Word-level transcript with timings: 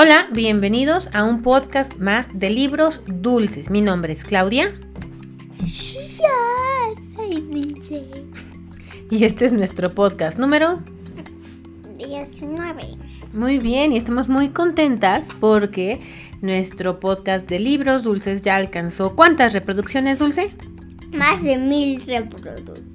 Hola, 0.00 0.28
bienvenidos 0.30 1.08
a 1.12 1.24
un 1.24 1.42
podcast 1.42 1.96
más 1.96 2.38
de 2.38 2.50
libros 2.50 3.02
dulces. 3.08 3.68
Mi 3.68 3.80
nombre 3.80 4.12
es 4.12 4.22
Claudia. 4.22 4.72
Y 9.10 9.24
este 9.24 9.46
es 9.46 9.52
nuestro 9.52 9.90
podcast 9.90 10.38
número 10.38 10.84
19. 11.96 12.96
Muy 13.34 13.58
bien, 13.58 13.92
y 13.92 13.96
estamos 13.96 14.28
muy 14.28 14.50
contentas 14.50 15.30
porque 15.40 16.00
nuestro 16.42 17.00
podcast 17.00 17.48
de 17.48 17.58
libros 17.58 18.04
dulces 18.04 18.42
ya 18.42 18.54
alcanzó 18.54 19.16
¿cuántas 19.16 19.52
reproducciones, 19.52 20.20
Dulce? 20.20 20.52
Más 21.12 21.42
de 21.42 21.58
mil 21.58 22.00
reproducciones. 22.06 22.87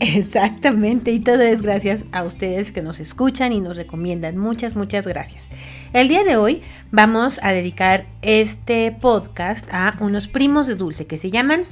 Exactamente, 0.00 1.10
y 1.12 1.20
todo 1.20 1.42
es 1.42 1.62
gracias 1.62 2.06
a 2.12 2.24
ustedes 2.24 2.70
que 2.70 2.82
nos 2.82 3.00
escuchan 3.00 3.52
y 3.52 3.60
nos 3.60 3.76
recomiendan. 3.76 4.36
Muchas, 4.36 4.76
muchas 4.76 5.06
gracias. 5.06 5.48
El 5.92 6.08
día 6.08 6.24
de 6.24 6.36
hoy 6.36 6.62
vamos 6.90 7.40
a 7.42 7.52
dedicar 7.52 8.06
este 8.22 8.92
podcast 8.92 9.68
a 9.72 9.96
unos 10.00 10.28
primos 10.28 10.66
de 10.66 10.74
Dulce 10.74 11.06
que 11.06 11.16
se 11.16 11.30
llaman 11.30 11.66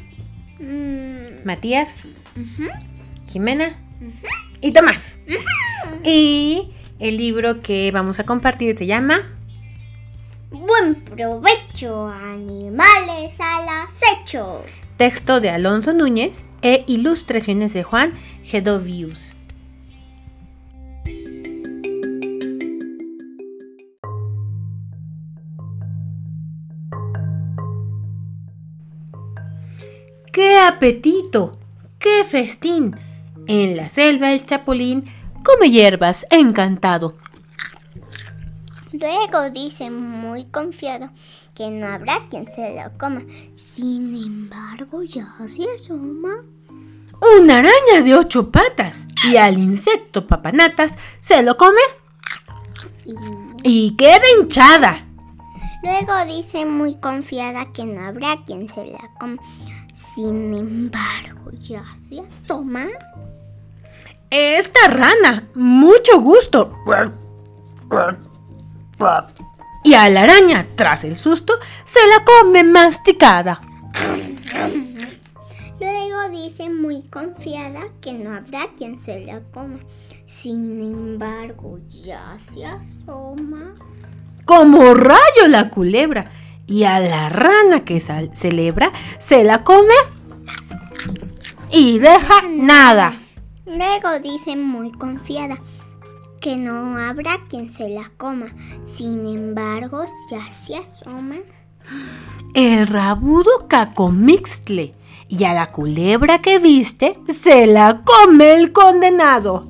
Mm, 0.61 1.45
Matías, 1.45 2.05
Jimena 3.29 3.77
y 4.61 4.73
Tomás. 4.73 5.19
Y 6.05 6.71
el 6.99 7.17
libro 7.17 7.63
que 7.63 7.91
vamos 7.93 8.19
a 8.19 8.25
compartir 8.25 8.77
se 8.77 8.87
llama 8.87 9.21
Buen 10.51 11.05
provecho, 11.05 12.09
animales 12.09 13.39
al 13.41 13.69
acecho. 13.69 14.63
Texto 14.99 15.41
de 15.41 15.49
Alonso 15.49 15.93
Núñez 15.93 16.45
e 16.61 16.83
ilustraciones 16.89 17.73
de 17.73 17.85
Juan 17.85 18.15
Gedovius. 18.43 19.39
¡Qué 30.33 30.59
apetito! 30.59 31.57
¡Qué 32.01 32.25
festín! 32.29 32.97
En 33.47 33.77
la 33.77 33.89
selva 33.89 34.33
el 34.33 34.45
chapulín 34.45 35.05
come 35.45 35.71
hierbas 35.71 36.27
encantado. 36.31 37.15
Luego 38.91 39.49
dice 39.51 39.91
muy 39.91 40.47
confiado 40.47 41.11
que 41.59 41.73
no 41.73 41.89
habrá 41.89 42.25
quien 42.31 42.47
se 42.47 42.77
lo 42.77 42.97
coma. 42.97 43.23
Sin 43.57 44.15
embargo, 44.15 45.03
ya 45.03 45.27
se 45.49 45.65
asoma. 45.75 46.45
Una 47.37 47.59
araña 47.59 48.05
de 48.05 48.15
ocho 48.15 48.53
patas 48.53 49.09
y 49.25 49.37
al 49.37 49.59
insecto 49.59 50.25
papanatas 50.29 50.97
se 51.21 51.43
lo 51.43 51.57
come 51.57 51.81
Y 53.05 53.17
y 53.65 53.97
queda 53.97 54.23
hinchada. 54.39 55.05
luego 55.83 56.13
dice 56.27 56.65
muy 56.65 56.95
confiada 56.95 57.73
que 57.73 57.85
no 57.87 58.07
habrá 58.07 58.45
quien 58.45 58.69
se 58.69 58.87
la 58.87 59.11
coma. 59.19 59.43
Sin 60.15 60.55
embargo, 60.55 61.51
ya 61.61 61.83
se 62.09 62.21
asoma. 62.21 62.87
Esta 64.31 64.87
rana, 64.87 65.49
mucho 65.55 66.21
gusto. 66.21 66.73
Y 69.89 69.95
a 69.95 70.07
la 70.11 70.25
araña, 70.25 70.67
tras 70.77 71.05
el 71.05 71.17
susto, 71.17 71.55
se 71.83 72.01
la 72.09 72.23
come 72.23 72.63
masticada. 72.63 73.59
Luego 75.81 76.29
dice 76.31 76.69
muy 76.69 77.05
confiada 77.05 77.81
que 78.03 78.13
no 78.13 78.35
habrá 78.35 78.69
quien 78.77 79.01
se 79.01 79.21
la 79.21 79.41
coma. 79.41 79.79
Sin 80.27 80.83
embargo, 80.83 81.79
ya 81.89 82.37
se 82.39 82.67
asoma. 82.67 83.73
Como 84.45 84.93
rayo 84.93 85.49
la 85.49 85.71
culebra. 85.71 86.33
Y 86.67 86.85
a 86.85 87.01
la 87.01 87.31
rana 87.31 87.87
que 87.87 87.99
celebra, 88.35 88.93
se 89.19 89.43
la 89.43 89.65
come 89.65 89.95
y 91.71 91.99
deja 91.99 92.43
nada. 92.47 93.15
Luego 93.65 94.19
dice 94.19 94.55
muy 94.55 94.93
confiada 94.93 95.57
que 96.41 96.57
no 96.57 96.97
habrá 96.99 97.41
quien 97.49 97.71
se 97.71 97.89
la 97.89 98.11
coma. 98.17 98.47
Sin 98.85 99.27
embargo, 99.27 100.05
ya 100.31 100.51
se 100.51 100.77
asoma. 100.77 101.37
El 102.55 102.87
rabudo 102.87 103.67
cacomixtle. 103.69 104.95
Y 105.31 105.45
a 105.45 105.53
la 105.53 105.67
culebra 105.67 106.41
que 106.41 106.59
viste, 106.59 107.19
se 107.29 107.67
la 107.67 108.03
come 108.03 108.55
el 108.55 108.73
condenado. 108.73 109.69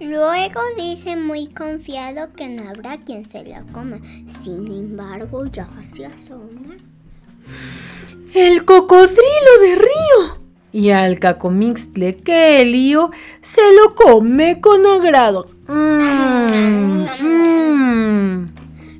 Luego 0.00 0.60
dice 0.78 1.16
muy 1.16 1.48
confiado 1.48 2.32
que 2.32 2.48
no 2.48 2.70
habrá 2.70 2.96
quien 2.98 3.28
se 3.28 3.44
la 3.44 3.62
coma. 3.64 4.00
Sin 4.28 4.66
embargo, 4.68 5.44
ya 5.46 5.68
se 5.82 6.06
asoma. 6.06 6.76
El 8.32 8.64
cocodrilo 8.64 9.60
de 9.60 9.74
río. 9.74 10.37
Y 10.72 10.90
al 10.90 11.18
cacomixtle 11.18 12.14
que 12.16 12.64
lío 12.64 13.10
se 13.40 13.62
lo 13.72 13.94
come 13.94 14.60
con 14.60 14.84
agrado. 14.86 15.46
Mm, 15.66 17.04
mm. 17.20 18.54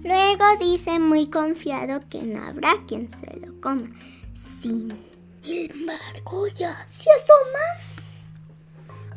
Luego 0.05 0.45
dice 0.61 0.99
muy 0.99 1.29
confiado 1.29 2.01
que 2.09 2.23
no 2.23 2.43
habrá 2.43 2.71
quien 2.87 3.11
se 3.11 3.27
lo 3.45 3.61
coma. 3.61 3.91
Sin 4.33 4.89
embargo, 5.45 6.47
ya 6.57 6.75
se 6.89 7.11
asoma. 7.11 7.89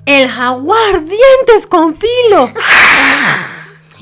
El 0.05 0.27
jaguar 0.27 1.05
dientes 1.05 1.67
con 1.67 1.95
filo. 1.95 2.51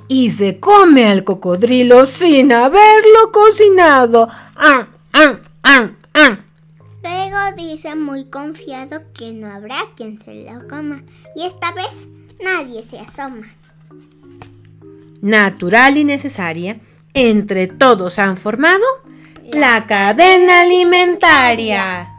Y 0.07 0.31
se 0.31 0.59
come 0.59 1.07
al 1.07 1.23
cocodrilo 1.23 2.07
sin 2.07 2.51
haberlo 2.51 3.31
cocinado. 3.31 4.27
Ah, 4.55 4.87
ah, 5.13 5.39
ah, 5.63 5.89
ah. 6.15 6.39
Luego 7.29 7.55
dice 7.55 7.95
muy 7.95 8.25
confiado 8.25 9.01
que 9.13 9.33
no 9.33 9.51
habrá 9.51 9.77
quien 9.95 10.17
se 10.19 10.33
lo 10.33 10.67
coma. 10.67 11.03
Y 11.35 11.45
esta 11.45 11.71
vez 11.71 12.07
nadie 12.43 12.83
se 12.83 12.99
asoma. 12.99 13.45
Natural 15.21 15.97
y 15.97 16.05
necesaria, 16.05 16.79
entre 17.13 17.67
todos 17.67 18.17
han 18.19 18.35
formado 18.35 18.83
la 19.51 19.85
cadena 19.85 20.61
alimentaria. 20.61 22.18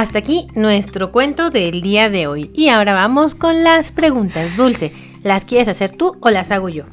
Hasta 0.00 0.20
aquí 0.20 0.46
nuestro 0.54 1.12
cuento 1.12 1.50
del 1.50 1.82
día 1.82 2.08
de 2.08 2.26
hoy. 2.26 2.48
Y 2.54 2.70
ahora 2.70 2.94
vamos 2.94 3.34
con 3.34 3.62
las 3.62 3.92
preguntas. 3.92 4.56
Dulce, 4.56 4.94
¿las 5.22 5.44
quieres 5.44 5.68
hacer 5.68 5.90
tú 5.90 6.16
o 6.22 6.30
las 6.30 6.50
hago 6.50 6.70
yo? 6.70 6.84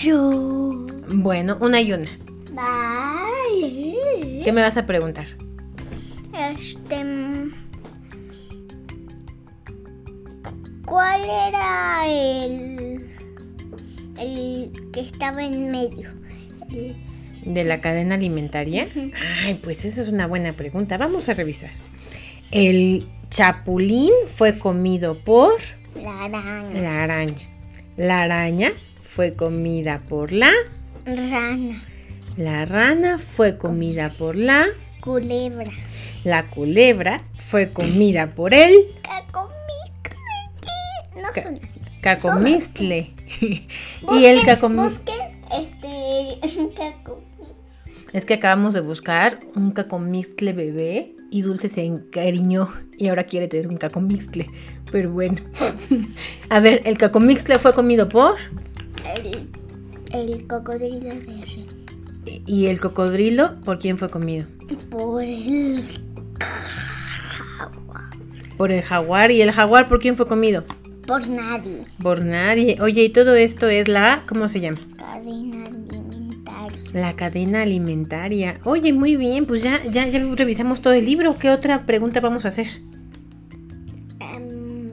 Yo. 0.00 0.86
Bueno, 1.08 1.58
una 1.60 1.80
y 1.80 1.92
una. 1.92 2.08
Vale. 2.52 4.42
¿Qué 4.44 4.52
me 4.54 4.62
vas 4.62 4.76
a 4.76 4.86
preguntar? 4.86 5.26
Este. 6.32 7.04
¿Cuál 10.86 11.24
era 11.24 12.06
el. 12.06 13.10
el 14.20 14.70
que 14.92 15.00
estaba 15.00 15.42
en 15.44 15.72
medio? 15.72 16.10
El- 16.70 17.05
¿De 17.46 17.64
la 17.64 17.80
cadena 17.80 18.16
alimentaria? 18.16 18.88
Ay, 19.44 19.54
pues 19.62 19.84
esa 19.84 20.02
es 20.02 20.08
una 20.08 20.26
buena 20.26 20.52
pregunta. 20.54 20.98
Vamos 20.98 21.28
a 21.28 21.34
revisar. 21.34 21.70
El 22.50 23.08
chapulín 23.30 24.10
fue 24.26 24.58
comido 24.58 25.18
por 25.20 25.52
la 25.94 26.24
araña. 26.24 26.80
la 26.80 27.02
araña. 27.04 27.48
La 27.96 28.22
araña 28.22 28.72
fue 29.02 29.34
comida 29.34 30.02
por 30.08 30.32
la... 30.32 30.50
Rana. 31.06 31.80
La 32.36 32.66
rana 32.66 33.18
fue 33.18 33.56
comida 33.56 34.10
por 34.10 34.36
la... 34.36 34.66
Culebra. 35.00 35.70
La 36.24 36.48
culebra 36.48 37.22
fue 37.38 37.72
comida 37.72 38.34
por 38.34 38.52
el 38.54 38.74
Cacomixtle. 39.02 40.20
No 41.14 41.28
son 41.42 41.54
así. 41.62 41.80
cacomistle. 42.00 43.10
y 43.40 44.24
el 44.24 44.38
Busquen- 44.40 44.44
cacom... 44.44 44.76
Busquen 44.76 45.14
este. 45.20 45.25
Cacomixtle. 48.16 48.18
Es 48.18 48.24
que 48.24 48.34
acabamos 48.34 48.74
de 48.74 48.80
buscar 48.80 49.38
un 49.54 49.72
cacomistle 49.72 50.52
bebé 50.52 51.16
y 51.30 51.42
Dulce 51.42 51.68
se 51.68 51.84
encariñó 51.84 52.72
y 52.96 53.08
ahora 53.08 53.24
quiere 53.24 53.48
tener 53.48 53.68
un 53.68 53.76
cacomistle. 53.76 54.46
Pero 54.90 55.10
bueno. 55.10 55.42
A 56.48 56.60
ver, 56.60 56.82
el 56.84 56.96
cacomistle 56.96 57.58
fue 57.58 57.74
comido 57.74 58.08
por... 58.08 58.36
El, 59.16 59.48
el 60.12 60.46
cocodrilo 60.46 61.00
de 61.00 61.20
río. 61.20 61.66
¿Y 62.46 62.66
el 62.66 62.80
cocodrilo 62.80 63.60
por 63.64 63.78
quién 63.78 63.98
fue 63.98 64.08
comido? 64.08 64.46
Por 64.90 65.22
el. 65.22 65.84
Por 68.56 68.72
el 68.72 68.82
jaguar. 68.82 69.30
¿Y 69.30 69.42
el 69.42 69.52
jaguar 69.52 69.88
por 69.88 70.00
quién 70.00 70.16
fue 70.16 70.26
comido? 70.26 70.64
Por 71.06 71.28
nadie. 71.28 71.84
Por 72.02 72.24
nadie. 72.24 72.78
Oye, 72.80 73.04
y 73.04 73.08
todo 73.10 73.34
esto 73.34 73.68
es 73.68 73.88
la... 73.88 74.24
¿Cómo 74.26 74.48
se 74.48 74.60
llama? 74.60 74.78
Cadena. 74.96 75.66
La 76.96 77.12
cadena 77.12 77.60
alimentaria. 77.60 78.58
Oye, 78.64 78.94
muy 78.94 79.16
bien, 79.16 79.44
pues 79.44 79.62
ya, 79.62 79.84
ya, 79.84 80.06
ya 80.08 80.18
revisamos 80.34 80.80
todo 80.80 80.94
el 80.94 81.04
libro. 81.04 81.36
¿Qué 81.38 81.50
otra 81.50 81.84
pregunta 81.84 82.20
vamos 82.20 82.46
a 82.46 82.48
hacer? 82.48 82.68
Em, 84.18 84.92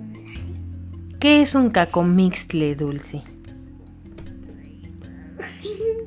¿Qué 1.18 1.42
es 1.42 1.56
un 1.56 1.70
cacomixtle, 1.70 2.76
Dulce? 2.76 3.22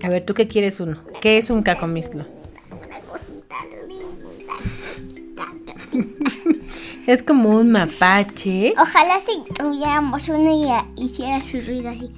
A 0.02 0.10
ver, 0.10 0.26
¿tú 0.26 0.34
qué 0.34 0.46
quieres 0.46 0.80
uno? 0.80 0.98
¿Qué 1.22 1.38
es 1.38 1.48
un 1.48 1.62
cacomixtle? 1.62 2.26
una 2.70 3.00
cosita 3.10 3.56
linda. 3.88 5.46
Es 7.06 7.22
como 7.22 7.56
un 7.58 7.72
mapache. 7.72 8.74
Ojalá 8.78 9.18
si 9.26 9.42
tuviéramos 9.54 10.28
uno 10.28 10.84
y 10.94 11.02
hiciera 11.02 11.42
su 11.42 11.58
ruido 11.62 11.88
así. 11.88 12.12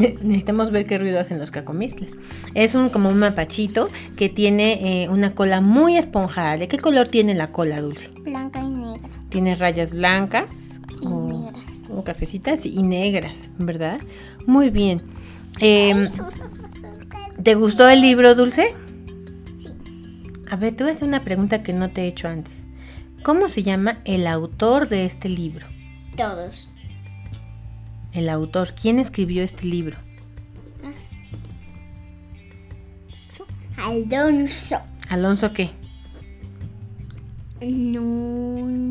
Necesitamos 0.22 0.70
ver 0.70 0.86
qué 0.86 0.98
ruido 0.98 1.20
hacen 1.20 1.38
los 1.38 1.50
cacomixles. 1.50 2.16
Es 2.54 2.74
un 2.74 2.88
como 2.88 3.08
un 3.08 3.18
mapachito 3.18 3.88
que 4.16 4.28
tiene 4.28 5.02
eh, 5.04 5.08
una 5.08 5.34
cola 5.34 5.60
muy 5.60 5.96
esponjada. 5.96 6.56
¿De 6.56 6.68
qué 6.68 6.78
color 6.78 7.08
tiene 7.08 7.34
la 7.34 7.52
cola, 7.52 7.80
Dulce? 7.80 8.10
Blanca 8.22 8.62
y 8.62 8.70
negra. 8.70 9.08
Tiene 9.28 9.54
rayas 9.54 9.92
blancas 9.92 10.80
Y 11.00 11.06
o, 11.06 11.26
negras. 11.52 11.64
o 11.94 12.02
cafecitas 12.04 12.66
y 12.66 12.82
negras, 12.82 13.48
¿verdad? 13.58 14.00
Muy 14.46 14.70
bien. 14.70 15.02
Em, 15.60 16.08
¿Te 17.42 17.54
gustó 17.54 17.88
el 17.88 18.00
libro, 18.00 18.34
Dulce? 18.34 18.68
Sí. 19.58 19.68
A 20.50 20.56
ver, 20.56 20.74
te 20.74 20.84
voy 20.84 20.92
a 20.92 20.94
hacer 20.96 21.08
una 21.08 21.24
pregunta 21.24 21.62
que 21.62 21.72
no 21.72 21.90
te 21.90 22.02
he 22.02 22.06
hecho 22.08 22.28
antes. 22.28 22.64
¿Cómo 23.22 23.48
se 23.48 23.62
llama 23.62 23.98
el 24.04 24.26
autor 24.26 24.88
de 24.88 25.04
este 25.04 25.28
libro? 25.28 25.66
Todos. 26.16 26.68
El 28.12 28.28
autor, 28.28 28.74
¿quién 28.80 28.98
escribió 28.98 29.42
este 29.44 29.66
libro? 29.66 29.96
Alonso 33.76 34.80
Alonso 35.08 35.52
qué? 35.52 35.70
Núñez. 37.62 38.90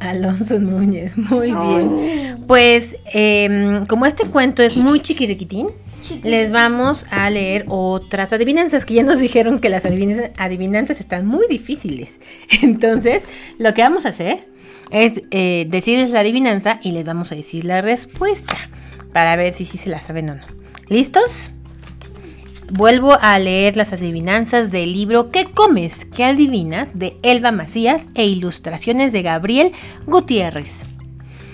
Alonso 0.00 0.58
Núñez, 0.58 1.16
muy 1.16 1.52
bien. 1.52 2.44
Pues 2.46 2.96
em, 3.12 3.86
como 3.86 4.06
este 4.06 4.26
cuento 4.28 4.62
es 4.62 4.76
muy 4.76 5.00
chiquiriquitín, 5.00 5.68
les 6.22 6.50
vamos 6.50 7.06
a 7.10 7.28
leer 7.30 7.64
otras 7.68 8.32
adivinanzas 8.32 8.84
que 8.84 8.94
ya 8.94 9.02
nos 9.02 9.20
dijeron 9.20 9.58
que 9.58 9.68
las 9.68 9.84
adivinanzas, 9.84 10.30
adivinanzas 10.36 11.00
están 11.00 11.26
muy 11.26 11.46
difíciles. 11.48 12.10
Entonces, 12.62 13.26
lo 13.58 13.74
que 13.74 13.82
vamos 13.82 14.06
a 14.06 14.10
hacer 14.10 14.46
es 14.90 15.22
eh, 15.30 15.66
decirles 15.68 16.10
la 16.10 16.20
adivinanza 16.20 16.78
y 16.82 16.92
les 16.92 17.04
vamos 17.04 17.32
a 17.32 17.34
decir 17.34 17.64
la 17.64 17.80
respuesta 17.80 18.56
para 19.12 19.36
ver 19.36 19.52
si 19.52 19.64
sí 19.64 19.78
se 19.78 19.90
la 19.90 20.00
saben 20.00 20.30
o 20.30 20.34
no. 20.36 20.42
¿Listos? 20.88 21.50
Vuelvo 22.70 23.18
a 23.20 23.38
leer 23.38 23.76
las 23.76 23.92
adivinanzas 23.92 24.70
del 24.70 24.92
libro 24.92 25.30
¿Qué 25.30 25.44
comes? 25.44 26.06
¿Qué 26.06 26.24
adivinas? 26.24 26.98
de 26.98 27.16
Elba 27.22 27.52
Macías 27.52 28.06
e 28.14 28.24
ilustraciones 28.24 29.12
de 29.12 29.22
Gabriel 29.22 29.72
Gutiérrez. 30.06 30.86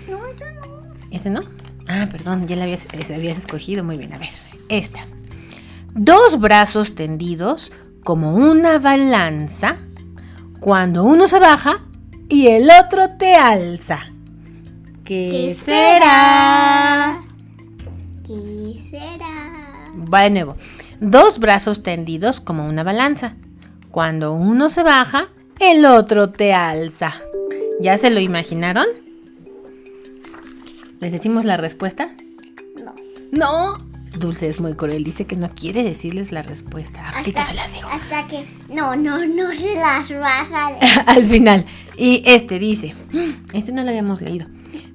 No, 0.09 0.19
eso 0.29 0.45
no. 0.55 1.07
¿Este 1.11 1.31
no? 1.31 1.41
Ah, 1.89 2.07
perdón, 2.11 2.47
ya 2.47 2.57
la 2.57 2.65
habías, 2.65 2.87
la 3.09 3.17
habías 3.17 3.39
escogido. 3.39 3.83
Muy 3.83 3.97
bien, 3.97 4.13
a 4.13 4.19
ver. 4.19 4.29
Esta. 4.69 5.01
Dos 5.95 6.39
brazos 6.39 6.95
tendidos 6.95 7.73
como 8.05 8.35
una 8.35 8.79
balanza 8.79 9.77
cuando 10.61 11.05
uno 11.05 11.27
se 11.27 11.39
baja 11.39 11.81
y 12.29 12.49
el 12.49 12.69
otro 12.71 13.17
te 13.19 13.35
alza. 13.35 14.01
¿Qué, 15.05 15.29
¿Qué 15.31 15.55
será? 15.55 17.21
¿Qué 18.27 18.81
será? 18.83 19.93
Va 20.13 20.23
de 20.23 20.31
nuevo. 20.31 20.57
Dos 21.01 21.39
brazos 21.39 21.83
tendidos 21.83 22.41
como 22.41 22.69
una 22.69 22.83
balanza. 22.83 23.37
Cuando 23.91 24.35
uno 24.35 24.69
se 24.69 24.83
baja, 24.83 25.29
el 25.59 25.87
otro 25.87 26.31
te 26.31 26.53
alza. 26.53 27.15
¿Ya 27.81 27.97
se 27.97 28.11
lo 28.11 28.21
imaginaron? 28.21 28.87
¿Les 31.01 31.13
decimos 31.13 31.45
la 31.45 31.57
respuesta? 31.57 32.11
No. 32.85 32.95
No. 33.31 33.89
Dulce 34.19 34.49
es 34.49 34.61
muy 34.61 34.75
cruel, 34.75 35.05
dice 35.05 35.27
que 35.27 35.37
no 35.37 35.51
quiere 35.51 35.85
decirles 35.85 36.33
la 36.33 36.43
respuesta. 36.43 37.11
Ahorita 37.11 37.45
se 37.45 37.55
las 37.55 37.73
digo. 37.73 37.89
hasta 37.89 38.27
que. 38.27 38.45
No, 38.75 38.97
no, 38.97 39.25
no 39.27 39.55
se 39.55 39.75
las 39.75 40.11
vas 40.19 40.53
a 40.53 40.73
leer. 40.73 41.03
Al 41.07 41.25
final. 41.25 41.67
Y 41.97 42.23
este 42.27 42.59
dice, 42.59 42.95
este 43.53 43.71
no 43.73 43.83
lo 43.83 43.91
habíamos 43.91 44.21
leído. 44.21 44.47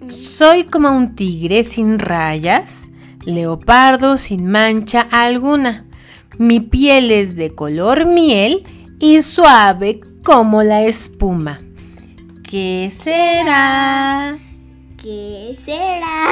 Soy 0.08 0.66
como 0.66 0.92
un 0.92 1.16
tigre 1.16 1.64
sin 1.64 2.00
rayas, 2.00 2.88
leopardo 3.26 4.18
sin 4.18 4.48
mancha 4.48 5.08
alguna. 5.12 5.86
Mi 6.38 6.60
piel 6.60 7.12
es 7.12 7.36
de 7.36 7.54
color 7.54 8.06
miel 8.06 8.64
y 9.00 9.22
suave 9.22 10.02
como 10.24 10.64
la 10.64 10.84
espuma. 10.84 11.62
¿Qué 12.50 12.92
será? 12.98 14.38
¿Qué 15.04 15.58
será? 15.60 16.28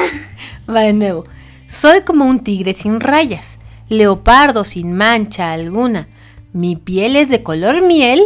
Va 0.73 0.83
de 0.83 0.93
nuevo. 0.93 1.25
Soy 1.67 2.03
como 2.03 2.23
un 2.23 2.39
tigre 2.39 2.73
sin 2.73 3.01
rayas, 3.01 3.59
leopardo 3.89 4.63
sin 4.63 4.93
mancha 4.93 5.51
alguna. 5.51 6.07
Mi 6.53 6.77
piel 6.77 7.17
es 7.17 7.27
de 7.27 7.43
color 7.43 7.81
miel 7.81 8.23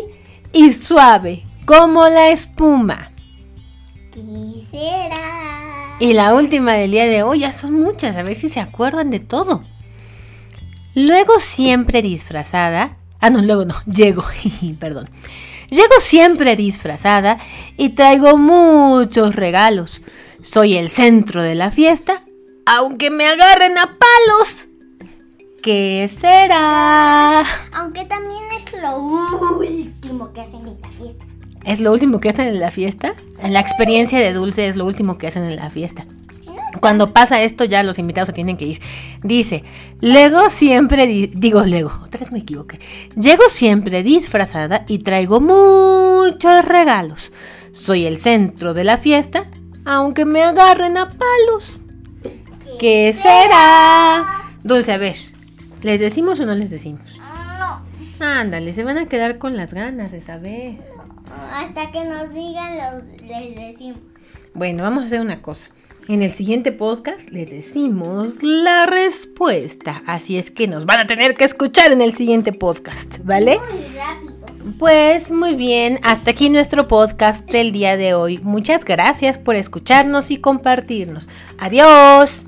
y 0.54 0.72
suave 0.74 1.42
como 1.66 2.08
la 2.10 2.30
espuma. 2.30 3.12
¿Qué 4.14 4.22
será? 4.70 5.98
Y 6.00 6.14
la 6.14 6.36
última 6.36 6.74
del 6.74 6.92
día 6.92 7.06
de 7.06 7.24
hoy, 7.24 7.40
ya 7.40 7.52
son 7.52 7.74
muchas, 7.74 8.16
a 8.16 8.22
ver 8.22 8.36
si 8.36 8.48
se 8.50 8.60
acuerdan 8.60 9.10
de 9.10 9.22
todo. 9.22 9.64
Luego 10.94 11.40
siempre 11.40 12.04
disfrazada. 12.04 12.98
Ah, 13.20 13.32
no, 13.32 13.42
luego 13.42 13.66
no, 13.66 13.74
llego, 13.88 14.24
perdón. 14.80 15.10
Llego 15.72 16.00
siempre 16.00 16.56
disfrazada 16.56 17.40
y 17.78 17.90
traigo 17.90 18.38
muchos 18.38 19.34
regalos. 19.34 20.04
Soy 20.46 20.76
el 20.78 20.90
centro 20.90 21.42
de 21.42 21.56
la 21.56 21.72
fiesta, 21.72 22.22
aunque 22.68 23.10
me 23.10 23.26
agarren 23.28 23.78
a 23.80 23.98
palos. 23.98 24.68
¿Qué 25.64 26.08
será? 26.16 27.40
Aunque 27.74 28.06
también 28.06 28.44
es 28.56 28.66
lo 28.80 29.00
último 29.00 30.32
que 30.34 30.42
hacen 30.42 30.68
en 30.68 30.80
la 30.80 30.90
fiesta. 30.90 31.26
¿Es 31.66 31.80
lo 31.80 31.92
último 31.92 32.20
que 32.20 32.30
hacen 32.30 32.48
en 32.48 32.60
la 32.60 32.70
fiesta? 32.70 33.16
En 33.40 33.54
la 33.54 33.60
experiencia 33.60 34.20
de 34.20 34.34
Dulce 34.34 34.68
es 34.68 34.76
lo 34.76 34.86
último 34.86 35.18
que 35.18 35.26
hacen 35.26 35.44
en 35.46 35.56
la 35.56 35.72
fiesta. 35.72 36.06
Cuando 36.80 37.12
pasa 37.12 37.42
esto 37.42 37.64
ya 37.64 37.82
los 37.82 37.98
invitados 37.98 38.28
se 38.28 38.34
tienen 38.34 38.58
que 38.58 38.66
ir. 38.66 38.82
Dice, 39.24 39.64
luego 40.00 40.50
siempre, 40.50 41.08
di- 41.08 41.32
digo 41.34 41.64
luego, 41.64 41.92
otra 42.04 42.20
vez 42.20 42.32
me 42.32 42.40
equivoqué. 42.40 42.80
Llego 43.20 43.50
siempre 43.50 44.04
disfrazada 44.04 44.86
y 44.88 45.00
traigo 45.00 45.42
muchos 45.42 46.64
regalos. 46.66 47.32
Soy 47.72 48.06
el 48.06 48.20
centro 48.20 48.76
de 48.76 48.84
la 48.84 48.98
fiesta, 48.98 49.46
aunque 49.86 50.26
me 50.26 50.44
agarren 50.44 50.98
a 50.98 51.10
palos. 51.10 51.82
¿Qué 52.80 53.14
será? 53.14 54.52
Dulce, 54.64 54.92
a 54.92 54.98
ver, 54.98 55.16
¿les 55.82 56.00
decimos 56.00 56.40
o 56.40 56.46
no 56.46 56.56
les 56.56 56.70
decimos? 56.70 57.20
No. 57.20 58.26
Ándale, 58.26 58.74
se 58.74 58.84
van 58.84 58.98
a 58.98 59.08
quedar 59.08 59.38
con 59.38 59.56
las 59.56 59.74
ganas 59.74 60.12
de 60.12 60.22
saber. 60.22 60.78
Hasta 61.54 61.92
que 61.92 62.04
nos 62.04 62.34
digan, 62.34 62.76
los, 62.78 63.04
les 63.22 63.56
decimos. 63.56 64.00
Bueno, 64.54 64.84
vamos 64.84 65.04
a 65.04 65.06
hacer 65.08 65.22
una 65.22 65.42
cosa. 65.42 65.70
En 66.08 66.22
el 66.22 66.30
siguiente 66.30 66.72
podcast 66.72 67.30
les 67.30 67.50
decimos 67.50 68.44
la 68.44 68.86
respuesta. 68.86 70.02
Así 70.06 70.38
es 70.38 70.52
que 70.52 70.68
nos 70.68 70.86
van 70.86 71.00
a 71.00 71.08
tener 71.08 71.34
que 71.34 71.46
escuchar 71.46 71.92
en 71.92 72.02
el 72.02 72.14
siguiente 72.14 72.54
podcast, 72.54 73.20
¿vale? 73.24 73.58
Muy 73.58 73.98
rápido. 73.98 74.25
Pues 74.80 75.32
muy 75.32 75.56
bien, 75.56 76.00
hasta 76.04 76.32
aquí 76.32 76.50
nuestro 76.50 76.88
podcast 76.88 77.50
del 77.50 77.72
día 77.72 77.96
de 77.96 78.14
hoy. 78.14 78.40
Muchas 78.44 78.84
gracias 78.84 79.38
por 79.38 79.56
escucharnos 79.56 80.32
y 80.32 80.38
compartirnos. 80.38 81.30
Adiós. 81.58 82.45